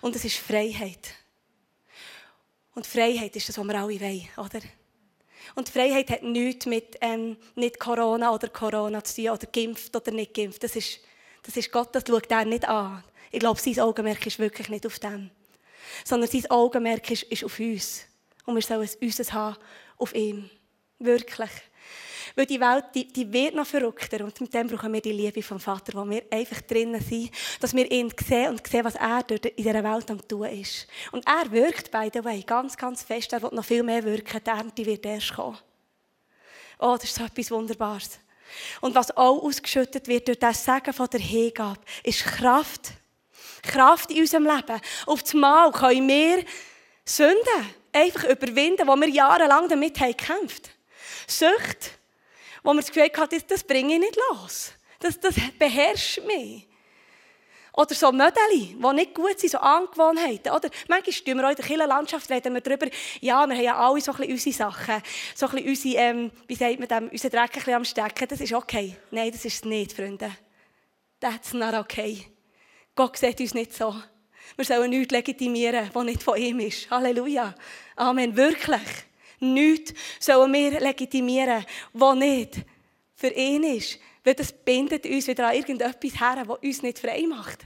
[0.00, 1.14] Und es ist Freiheit.
[2.74, 4.60] Und Freiheit ist das, was wir alle wollen, oder?
[5.54, 10.10] Und Freiheit hat nichts mit ähm, nicht Corona oder Corona zu tun, oder geimpft oder
[10.10, 10.64] nicht geimpft.
[10.64, 10.98] Das ist,
[11.44, 13.04] das ist Gott, das schaut er nicht an.
[13.30, 15.30] Ich glaube, sein Augenmerk ist wirklich nicht auf dem.
[16.04, 18.09] Sondern sein Augenmerk ist, ist auf uns.
[18.46, 19.56] Und wir sollen unseres haben
[19.98, 20.48] auf ihm.
[20.98, 21.50] Wirklich.
[22.36, 24.24] Weil die Welt, die, die wird noch verrückter.
[24.24, 27.30] Und mit dem brauchen wir die Liebe vom Vater, wo wir einfach drinnen sind.
[27.60, 30.86] Dass wir ihn sehen und sehen, was er in dieser Welt am tun ist.
[31.12, 33.32] Und er wirkt, by the way, ganz, ganz fest.
[33.32, 34.40] Er wird noch viel mehr wirken.
[34.44, 35.58] Die Ernte wird erst kommen.
[36.78, 38.20] Oh, das ist so etwas Wunderbares.
[38.80, 42.92] Und was auch ausgeschüttet wird durch das Sagen von der Hingabe, ist Kraft.
[43.62, 44.80] Kraft in unserem Leben.
[45.06, 46.44] Auf das Mal können wir
[47.04, 50.70] Sünden einfach überwinden, wo wir jahrelang damit haben gekämpft
[51.26, 51.98] Sucht,
[52.62, 54.72] wo wir das Gefühl hatten, das, das bringe ich nicht los.
[54.98, 56.66] Das, das beherrscht mich.
[57.72, 60.52] Oder so Mödeli, die nicht gut sind, so Angewohnheiten.
[60.52, 62.86] Oder manchmal tun wir auch in der Kirchenlandschaft reden darüber,
[63.20, 65.02] ja, wir haben ja alle so ein unsere Sachen,
[65.34, 68.28] so ein unsere, ähm, wie sagt man dem, unseren Dreck ein am Stecken.
[68.28, 68.96] Das ist okay.
[69.10, 70.32] Nein, das ist es nicht, Freunde.
[71.20, 72.26] That's not okay.
[72.94, 73.94] Gott sieht uns nicht so.
[74.56, 76.90] Wir sollen nichts legitimieren, was nicht von ihm ist.
[76.90, 77.54] Halleluja.
[77.96, 78.36] Amen.
[78.36, 78.80] Wirklich.
[79.40, 82.56] Nichts sollen wir legitimieren, was nicht
[83.14, 83.98] für ihn ist.
[84.22, 87.60] Weil das bindet uns wieder an irgendetwas her, das uns nicht frei macht.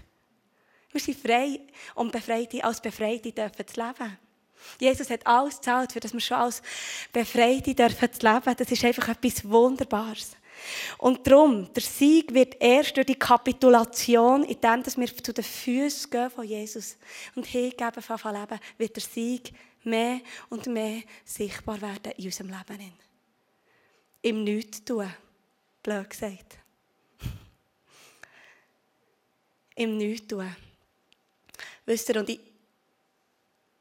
[0.92, 1.61] Wir sind frei,
[1.97, 4.18] um Befreite, als Befreite dürfen zu leben.
[4.79, 6.62] Jesus hat alles gezahlt, für das wir schon als
[7.12, 8.55] Befreite dürfen zu leben.
[8.57, 10.37] Das ist einfach etwas Wunderbares.
[10.98, 15.44] Und darum, der Sieg wird erst durch die Kapitulation, in dem, dass wir zu den
[15.44, 16.96] Füßen gehen von Jesus
[17.35, 19.53] und hingeben von Leben, wird der Sieg
[19.85, 22.92] mehr und mehr sichtbar werden in unserem Leben.
[24.22, 25.12] Im Nichts tun,
[25.83, 26.59] blöd gesagt.
[29.77, 30.57] Im Nichts tun.
[31.87, 32.40] Wisst ihr, und ich,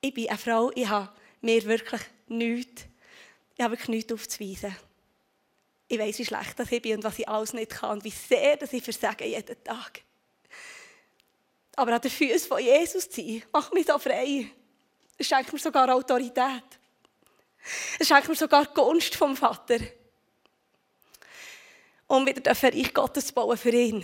[0.01, 1.09] ich bin eine Frau, ich habe
[1.41, 2.85] mir wirklich nichts,
[3.55, 4.75] ich habe wirklich nichts aufzuweisen.
[5.87, 8.57] Ich weiß, wie schlecht ich bin und was ich alles nicht kann und wie sehr
[8.57, 10.01] dass ich versage jeden Tag.
[11.75, 14.47] Aber an den Füßen von Jesus zu sein, macht mich so frei.
[15.17, 16.63] Es schenkt mir sogar Autorität.
[17.99, 19.79] Es schenkt mir sogar Gunst vom Vater.
[22.07, 24.03] Um wieder den Reich Gottes bauen für ihn.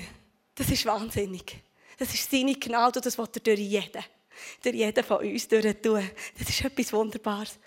[0.56, 1.58] Das ist wahnsinnig.
[1.98, 4.04] Das ist seine Gnade und das wird er durch jeden,
[4.64, 6.10] durch jeden von uns durch tun.
[6.38, 7.60] Das ist etwas Wunderbares.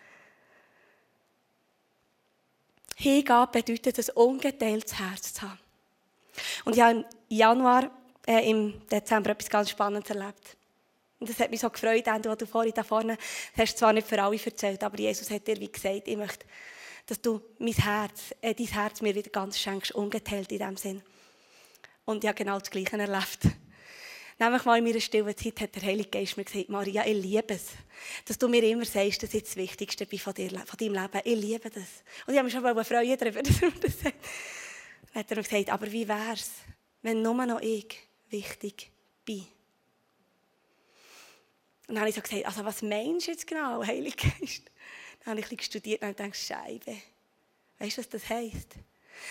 [2.96, 5.58] Hingabe bedeutet, ein ungeteiltes Herz zu haben.
[6.64, 7.90] Und ich habe im Januar,
[8.26, 10.56] äh, im Dezember etwas ganz Spannendes erlebt.
[11.20, 13.16] Und das hat mich so gefreut, Andrew, du vorhin da vorne
[13.56, 16.44] hast zwar nicht für alle erzählt, aber Jesus hat dir wie gesagt, ich möchte,
[17.06, 21.02] dass du mein Herz, äh, dein Herz mir wieder ganz schenkst, ungeteilt in dem Sinn.
[22.04, 23.38] Und ich habe genau das Gleiche erlebt.
[24.42, 27.54] Nämlich mal in meiner stillen Zeit hat der Heilige Geist mir gesagt, Maria, ich liebe
[27.54, 27.66] es,
[28.24, 31.20] dass du mir immer sagst, das ist das Wichtigste von, dir, von deinem Leben.
[31.22, 32.02] Ich liebe das.
[32.26, 34.16] Und ich habe mich schon mal freuen darüber, dass er das sagt.
[35.12, 36.50] Dann hat er mir gesagt, aber wie wäre es,
[37.02, 37.96] wenn nur noch ich
[38.30, 38.90] wichtig
[39.24, 39.46] bin?
[41.86, 44.64] Und dann habe ich so gesagt, also was meinst du jetzt genau, Heilige Geist?
[45.20, 46.96] Dann habe ich ein studiert und gedacht, Scheibe.
[47.78, 48.74] Weißt du, was das heisst?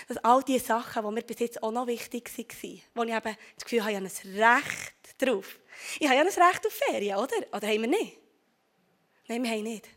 [0.08, 3.38] Dass all die Sachen, die mir bis jetzt auch noch wichtig waren, wo ich eben
[3.56, 5.60] das Gefühl habe, ich habe ein Recht drauf.
[6.00, 7.36] Ich habe ja ein Recht auf Ferien, oder?
[7.52, 8.18] Oder haben wir nicht?
[9.28, 9.88] Nein, wir haben nicht.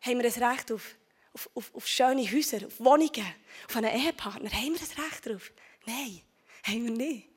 [0.00, 0.96] Haben wir ein Recht auf,
[1.32, 3.34] auf, auf, auf schöne Häuser, auf Wohnungen,
[3.68, 4.50] auf einen Ehepartner?
[4.50, 5.52] Haben wir ein Recht drauf?
[5.86, 6.20] Nein,
[6.64, 7.28] haben wir nicht.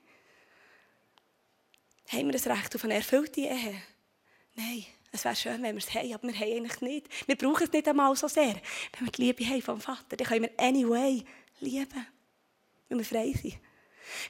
[2.09, 3.81] Haben wir ein Recht auf eine erfüllte Ehe?
[4.55, 4.85] Nein.
[5.13, 7.27] Es wäre schön, wenn wir es haben, aber wir haben eigentlich nicht.
[7.27, 8.55] Wir brauchen es nicht einmal so sehr.
[8.93, 11.23] Wenn wir die Liebe haben vom Vater, dann können wir anyway
[11.59, 12.07] lieben,
[12.87, 13.55] wenn wir frei sind.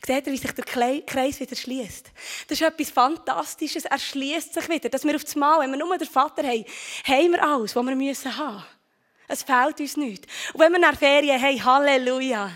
[0.05, 2.11] Seht ihr, wie sich der Kreis wieder schließt?
[2.47, 3.85] Das ist etwas Fantastisches.
[3.85, 4.89] Er schließt sich wieder.
[4.89, 6.65] Dass wir auf das Mal, wenn wir nur den Vater haben,
[7.05, 8.63] haben wir alles, was wir müssen haben.
[9.27, 10.27] Es fehlt uns nicht.
[10.53, 12.51] Und wenn wir nach Ferien haben, Halleluja.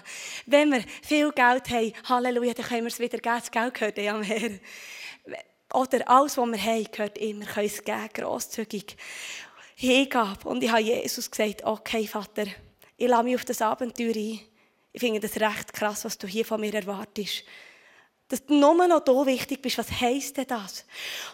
[0.45, 3.39] Wenn wir viel Geld haben, Halleluja, dann können wir es wieder geben.
[3.39, 4.60] Das Geld gehört ja mehr.
[5.73, 7.45] Oder alles, was wir haben, gehört immer.
[7.45, 8.97] Wir können es geben, grosszügig.
[9.75, 10.47] Hingabe.
[10.49, 12.45] Und ich habe Jesus gesagt, okay, Vater,
[12.97, 14.39] ich lasse mich auf das Abenteuer ein.
[14.95, 17.43] Ich finde das recht krass, was du hier von mir erwartest.
[18.29, 20.86] Dass du nur noch da wichtig bist, was heisst denn das?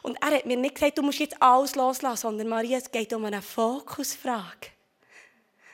[0.02, 3.13] Und er hat mir nicht gesagt, du musst jetzt alles loslassen, sondern Maria, es geht
[3.13, 4.69] um eine Fokusfrage.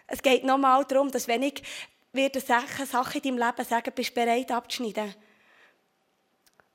[0.05, 1.63] Es geht nochmal darum, dass wenn ich
[2.11, 5.15] werde Sachen, Sachen in deinem Leben sagen, bist du bereit abzuschneiden,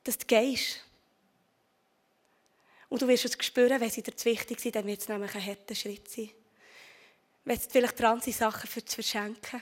[0.03, 0.79] dass du gehst.
[2.89, 5.35] Und du wirst es spüren, wenn sie dir zu wichtig sind, dann wird es nämlich
[5.35, 6.31] ein harter Schritt sein.
[7.45, 9.61] Wenn es vielleicht dran sind, Sachen für zu verschenken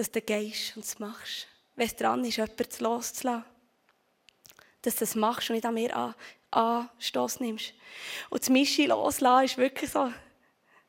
[0.00, 1.46] dass du gehst und es machst.
[1.76, 3.44] Wenn es dran ist, jemanden loszulassen.
[4.80, 6.90] Dass du es machst und nicht an mir an,
[7.38, 7.74] nimmst.
[8.30, 10.16] Und das Mischi loslassen ist wirklich so hart,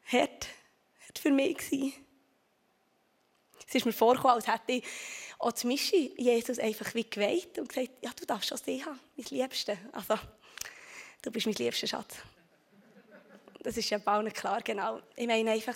[0.07, 1.57] hart für mich.
[3.67, 4.85] Es ist mir vorgekommen, als hätte ich
[5.39, 9.25] auch das Mischi Jesus einfach wie geweiht und gesagt, ja, du darfst das haben, mein
[9.29, 9.77] Liebster.
[9.91, 10.15] Also,
[11.21, 12.15] du bist mein liebster Schatz.
[13.59, 15.01] Das ist ja bald klar, genau.
[15.17, 15.75] Ich meine einfach,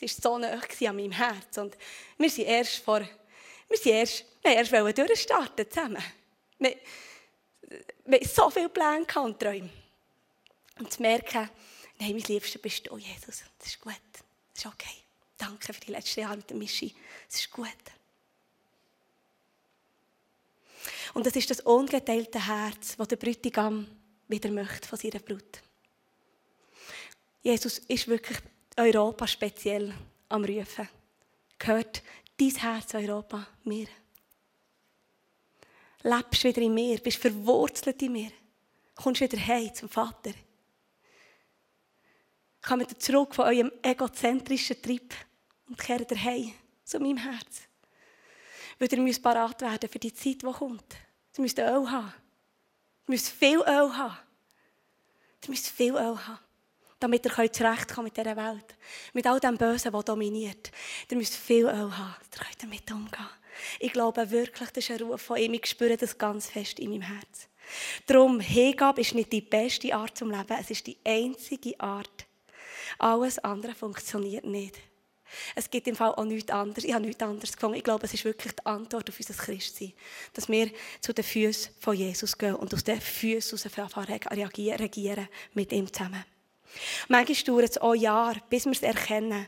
[0.00, 0.48] es war so nah
[0.88, 1.58] an meinem Herz.
[1.58, 1.76] Und
[2.18, 6.02] wir sind erst vor, wir sind erst, wir erst durchstarten zusammen.
[6.58, 6.76] Wir,
[8.04, 9.70] wir so viele Pläne und Träume.
[10.78, 11.50] Und zu merken,
[11.98, 13.42] nein, mein Liebster bist du, Jesus.
[13.58, 13.94] Das ist gut.
[14.54, 14.96] Das ist okay.
[15.36, 16.94] Danke für die letzten Jahre mit der Mischi.
[17.28, 17.68] Das ist gut.
[21.14, 23.86] Und das ist das ungeteilte Herz, das der Bräutigam
[24.28, 25.60] wieder möchte von seiner Brut.
[27.42, 28.38] Jesus ist wirklich
[28.76, 29.92] Europa speziell
[30.28, 30.88] am Rufen.
[31.58, 32.02] Gehört
[32.38, 33.88] dein Herz Europa mir?
[36.02, 38.32] Lebst wieder in mir, bist verwurzelt in mir,
[38.94, 40.32] kommst wieder heim zum Vater.
[42.62, 45.14] Kommt zurück von eurem egozentrischen Trip
[45.66, 46.52] und kehrt heim
[46.84, 47.62] zu meinem Herz.
[48.78, 50.96] Weil ihr müsst parat werden für die Zeit, die kommt.
[51.36, 52.12] Ihr müsst Öl haben.
[53.06, 54.18] Ihr müsst viel Öl haben.
[55.44, 56.38] Ihr müsst viel Öl haben.
[57.00, 58.76] Damit ihr zurechtkommen mit dieser Welt.
[59.14, 60.70] Mit all dem Bösen, das dominiert.
[61.10, 62.14] Ihr müsst viel Öl haben.
[62.32, 63.28] Ihr könnt damit umgehen.
[63.78, 65.54] Ich glaube wirklich, das ist ein Ruf von ihm.
[65.54, 67.48] Ich spüre das ganz fest in meinem Herz.
[68.06, 70.56] Darum, Hingabe ist nicht die beste Art zum Leben.
[70.58, 72.26] Es ist die einzige Art.
[72.98, 74.76] Alles andere funktioniert nicht.
[75.54, 76.84] Es gibt im Fall auch nichts anderes.
[76.84, 77.76] Ich habe nichts anderes gefunden.
[77.76, 79.92] Ich glaube, es ist wirklich die Antwort auf unser Christsein.
[80.32, 85.28] Dass wir zu den Füßen von Jesus gehen und aus den Füßen heraus reagieren, regieren
[85.54, 86.24] mit ihm zusammen.
[87.08, 89.46] Manchmal dauert es auch Jahre, bis wir es erkennen,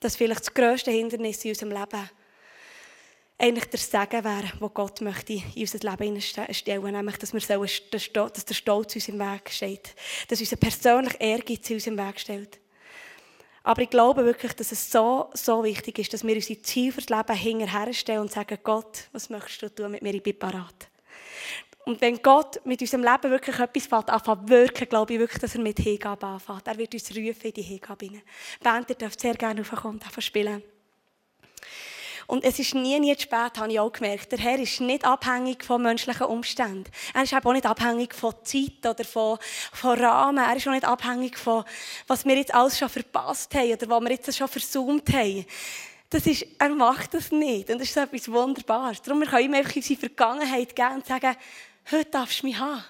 [0.00, 2.10] dass vielleicht das grösste Hindernis in unserem Leben
[3.40, 7.68] eigentlich der Segen wäre, wo Gott möchte in unser Leben stellen nämlich, dass, wir sollen,
[8.32, 9.94] dass der Stolz uns im Weg steht,
[10.28, 12.60] dass unser persönlicher Ehrgeiz in unserem Weg steht.
[13.62, 17.02] Aber ich glaube wirklich, dass es so, so wichtig ist, dass wir unsere Ziele für
[17.02, 20.89] das Leben hinterherstellen und sagen, Gott, was möchtest du tun mit mir, ich bin parat.
[21.84, 25.62] Und wenn Gott mit unserem Leben wirklich etwas anfängt wirken, glaube ich wirklich, dass er
[25.62, 26.66] mit Hingabe anfängt.
[26.66, 28.22] Er wird uns rufen in die Hingabe hinein.
[28.62, 30.62] Band, ihr dürft sehr gerne aufkommen und spielen.
[32.30, 34.30] Und es ist nie, nie zu spät, habe ich auch gemerkt.
[34.30, 36.84] Der Herr ist nicht abhängig von menschlichen Umständen.
[37.12, 39.36] Er ist auch nicht abhängig von Zeit oder von,
[39.72, 40.38] von Rahmen.
[40.38, 41.64] Er ist auch nicht abhängig von,
[42.06, 45.44] was wir jetzt alles schon verpasst haben oder was wir jetzt schon versummt haben.
[46.08, 47.68] Das ist, er macht das nicht.
[47.68, 49.02] Und das ist so etwas Wunderbares.
[49.02, 51.34] Darum können wir ihm einfach in unsere Vergangenheit gehen und sagen,
[51.90, 52.84] heute darfst du mich haben.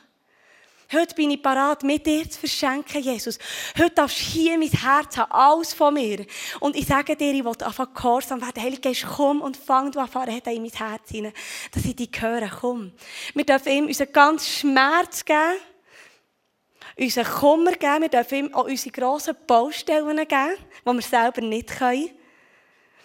[0.92, 3.38] Heute bin ich parat, mit dir zu verschenken, Jesus.
[3.78, 6.26] Heute darfst du hier mein Herz haben, alles von mir.
[6.58, 8.60] Und ich sage dir, ich will einfach gehorsam werden.
[8.60, 11.32] Heilige Geist, komm und fang du an, in mein Herz hinein,
[11.70, 12.50] dass ich dich höre.
[12.60, 12.92] Komm.
[13.34, 15.60] Wir dürfen ihm unseren ganzen Schmerz geben,
[16.98, 18.02] unseren Kummer geben.
[18.02, 22.10] Wir dürfen ihm auch unsere grossen Baustellen geben, die wir selber nicht können.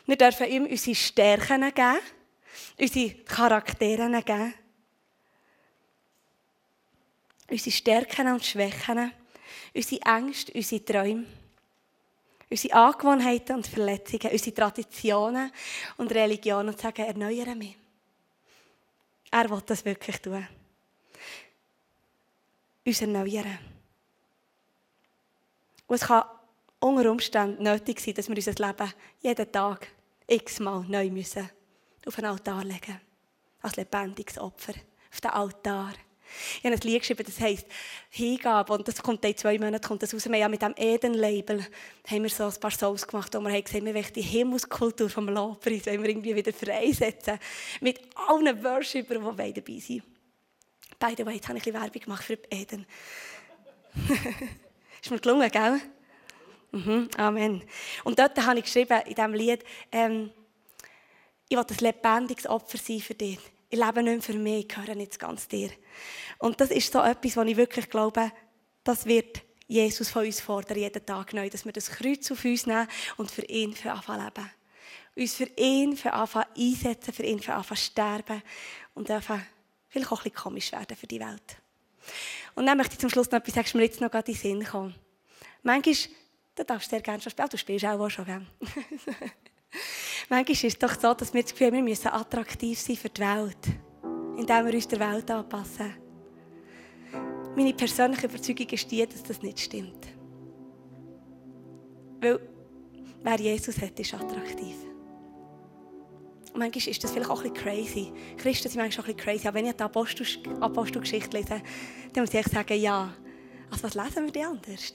[0.08, 2.00] Wir dürfen ihm unsere Stärken geben,
[2.80, 4.56] unsere Charaktere geben
[7.50, 9.12] unsere Stärken und Schwächen,
[9.74, 11.26] unsere Ängste, unsere Träume,
[12.50, 15.52] unsere Angewohnheiten und Verletzungen, unsere Traditionen
[15.98, 17.78] und Religionen und sagen, erneuere mich.
[19.32, 20.48] Er will das wirklich tun.
[22.86, 23.58] Uns erneuern.
[25.88, 26.24] Und es kann
[26.80, 29.88] unter Umständen nötig sein, dass wir unser Leben jeden Tag
[30.28, 31.50] x-mal neu müssen
[32.06, 33.02] auf einen Altar legen.
[33.62, 34.74] Als lebendiges Opfer.
[35.12, 35.94] Auf den Altar.
[36.60, 37.66] Ich habe ein Lied geschrieben, das heisst
[38.10, 38.74] Hingabe.
[38.74, 40.26] Und das kommt in zwei Monaten kommt das raus.
[40.30, 41.66] Wir haben mit dem Eden-Label
[42.08, 45.10] haben wir so ein paar Songs gemacht, wo wir haben gesagt, wir wollen die Himmelskultur
[45.10, 47.40] vom Lobpreis wir irgendwie wieder freisetzen.
[47.82, 50.04] Mit allen Worshippern, die dabei sind.
[51.00, 52.86] By the way, jetzt habe ich ein Werbung gemacht für Eden.
[55.02, 55.82] ist mir gelungen, gell?
[56.72, 57.64] Mhm, Amen.
[58.04, 60.32] Und dort habe ich geschrieben, in diesem Lied, ähm,
[61.48, 63.40] ich will ein lebendiges Opfer sein für dich.
[63.70, 65.70] Ich lebe nicht mehr für mich, ich gehöre nicht ganz dir.
[66.38, 68.32] Und das ist so etwas, wo ich wirklich glaube,
[68.84, 72.68] das wird Jesus von uns fordern, jeden Tag neu, dass wir das Kreuz auf uns
[72.68, 74.50] nehmen und für ihn für anfangen leben.
[75.16, 78.44] Uns für ihn für anfangen einsetzen, für ihn für anfangen sterben
[78.94, 79.40] und einfach
[79.90, 81.58] vielleicht auch ein bisschen komisch werden für die Welt.
[82.54, 84.42] Und dann möchte ich zum Schluss noch etwas sagen, mir jetzt noch gerade in den
[84.42, 84.96] Sinn kommen.
[85.64, 85.96] Manchmal,
[86.54, 88.46] da darfst du sehr gerne schon spielen, du spielst auch, auch schon gerne.
[90.30, 93.10] Manchmal ist es doch so, dass wir das Gefühl haben, wir müssen attraktiv sein für
[93.10, 93.58] die Welt,
[94.38, 95.94] indem wir uns der Welt anpassen.
[97.56, 100.08] Meine persönliche Überzeugung ist die, dass das nicht stimmt.
[102.20, 102.40] Weil
[103.24, 104.76] wer Jesus hat, ist attraktiv.
[106.54, 108.12] Und manchmal ist das vielleicht auch ein bisschen crazy.
[108.38, 109.48] Christen sind manchmal auch ein bisschen crazy.
[109.48, 110.26] Aber wenn ich die Apostel
[110.62, 111.62] Apostelgeschichte lese,
[112.14, 113.14] dann muss ich sagen, ja.
[113.70, 114.94] Also was lesen wir die anders?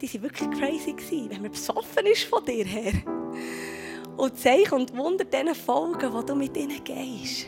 [0.00, 2.92] Die waren wirklich crazy, wenn man besoffen ist von dir her
[4.16, 7.46] und Zeichen und Wunder denen folgen, wo du mit ihnen gehst.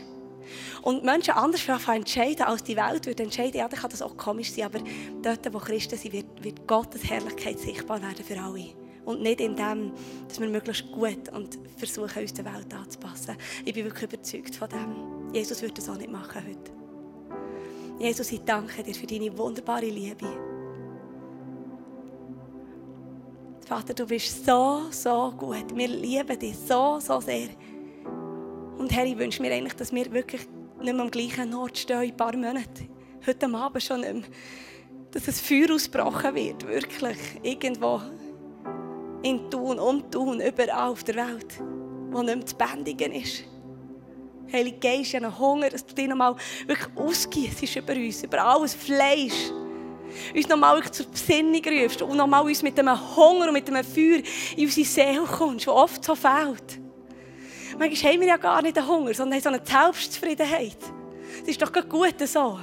[0.81, 4.51] Und Menschen anders entscheiden, als die Welt würde entscheiden, ja, dann kann das auch komisch
[4.51, 4.79] sein, aber
[5.21, 8.69] dort, wo Christen sind, wird, wird Gottes Herrlichkeit sichtbar werden für alle.
[9.05, 9.91] Und nicht in dem,
[10.27, 13.35] dass wir möglichst gut und versuchen, uns der Welt anzupassen.
[13.65, 15.33] Ich bin wirklich überzeugt von dem.
[15.33, 16.71] Jesus würde das auch nicht machen heute.
[17.99, 20.48] Jesus, ich danke dir für deine wunderbare Liebe.
[23.69, 25.75] Vater, du bist so, so gut.
[25.75, 27.49] Wir lieben dich so, so sehr.
[28.79, 30.41] Und Herr, ich wünsche mir eigentlich, dass wir wirklich
[30.81, 32.89] nicht mehr am gleichen Ort stehen in ein paar Monaten.
[33.27, 34.23] Heute Abend schon nicht mehr.
[35.11, 37.19] Dass ein Feuer ausgebrochen wird, wirklich.
[37.43, 38.01] Irgendwo
[39.21, 41.61] in Tun, um Tun, überall auf der Welt,
[42.09, 43.43] wo nicht mehr zu bändigen ist.
[44.51, 48.73] Heilige Geist, ich habe Hunger, dass du dich nochmal wirklich ausgießt über uns, über alles
[48.73, 49.51] Fleisch
[50.35, 54.21] uns nochmal zur Besinnung rufst und nochmal uns mit einem Hunger und mit einem Feuer
[54.55, 56.79] in unsere Seele kommst, was oft so fehlt.
[57.77, 60.77] Manchmal haben wir ja gar nicht den Hunger, sondern haben so eine Selbstzufriedenheit.
[61.43, 62.59] Es ist doch gut so.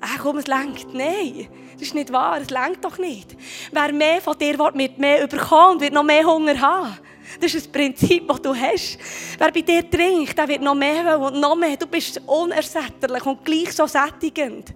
[0.00, 0.94] Ach komm, es lenkt.
[0.94, 2.40] Nein, das ist nicht wahr.
[2.40, 3.36] Es lenkt doch nicht.
[3.70, 6.96] Wer mehr von dir will, wird mehr überkommen wird noch mehr Hunger haben.
[7.40, 8.98] Das ist das Prinzip, das du hast.
[9.38, 11.76] Wer bei dir trinkt, der wird noch mehr wollen und noch mehr.
[11.76, 14.74] Du bist unersättlich und gleich so sättigend.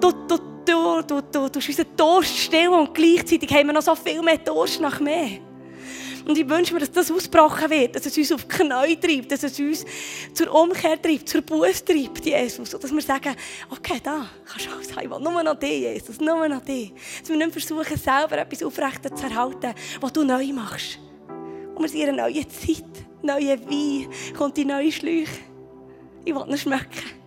[0.00, 3.94] Du, du, du, du, du, du unseren Durst still und gleichzeitig haben wir noch so
[3.94, 5.38] viel mehr Durst nach mehr.
[6.24, 9.32] Und ich wünsche mir, dass das ausgebrochen wird, dass es uns auf die Knie treibt,
[9.32, 9.84] dass es uns
[10.32, 12.72] zur Umkehr treibt, zur Buße treibt, Jesus.
[12.72, 13.34] Und dass wir sagen,
[13.70, 16.92] okay, da kannst du alles haben, ich nur noch dich, Jesus, nur noch dich.
[17.20, 20.98] Dass wir nicht versuchen, selber etwas aufrecht zu erhalten, was du neu machst.
[21.74, 22.84] Und wir sind in einer neuen Zeit,
[23.22, 25.26] neue Wein, kommt die neue Schläuche.
[26.24, 27.21] Ich will ihn schmecken.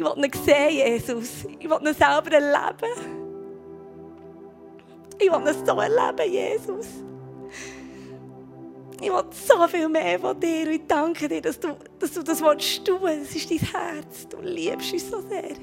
[0.00, 1.44] Ich will ihn sehen, Jesus.
[1.58, 2.90] Ich will ihn selber erleben.
[5.18, 6.86] Ich will ihn so erleben, Jesus.
[8.98, 12.40] Ich will so viel mehr von dir ich danke dir, dass du, dass du das
[12.40, 12.98] willst tun.
[13.02, 14.26] Das ist dein Herz.
[14.26, 15.56] Du liebst uns so sehr.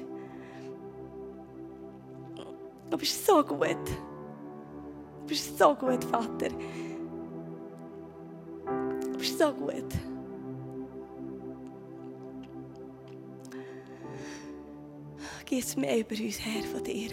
[2.90, 3.60] Du bist so gut.
[3.66, 6.50] Du bist so gut, Vater.
[9.00, 10.17] Du bist so gut.
[15.48, 17.08] Gieß mehr über uns her von dir.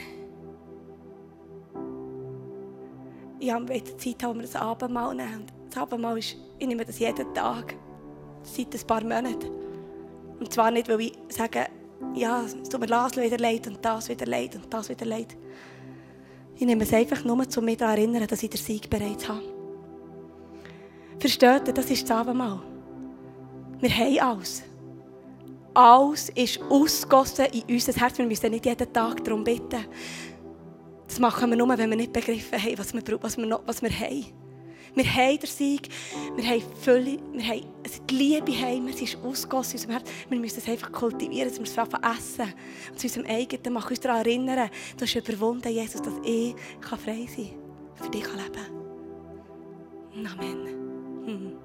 [3.40, 5.46] Ich habe Zeit, wo wir das Abendmahl nehmen.
[5.70, 7.78] Das Abendmahl ist, ich nehme das jeden Tag,
[8.44, 9.50] seit ein paar Monaten.
[10.38, 11.68] Und zwar nicht, weil ich sage,
[12.14, 15.38] ja, es tut mir das wieder leid und das wieder leid und das wieder leid.
[16.58, 19.30] Ich nehme es einfach nur, um mich daran zu erinnern, dass ich den Sieg bereits
[19.30, 19.44] habe.
[21.20, 22.62] Versteht ihr, das ist das Abendmahl.
[23.80, 24.62] Wir haben alles.
[25.76, 28.18] Alles ist ausgossen in unser Herz.
[28.18, 29.86] Wir müssen nicht jeden Tag darum bitten.
[31.06, 33.82] Das machen wir nur, wenn wir nicht begriffen haben, was wir, was wir, noch, was
[33.82, 34.26] wir haben.
[34.96, 35.90] Wir haben den Sieg,
[36.38, 37.66] wir haben Fülle, wir haben
[38.10, 40.10] die Liebe heim, es ist ausgossen in unserem Herz.
[40.30, 42.54] Wir müssen es einfach kultivieren, dass wir es einfach essen
[42.92, 47.28] und zu unserem eigenen machen, uns daran erinnern, du hast überwunden, Jesus, dass ich frei
[47.28, 48.54] sein kann, für dich leben
[50.14, 50.40] kann.
[50.40, 51.26] Amen.
[51.26, 51.65] Mhm.